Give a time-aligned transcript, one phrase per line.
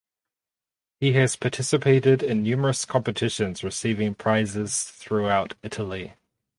[0.99, 6.15] He has participated in numerous competitions receiving prizes throughout Italy.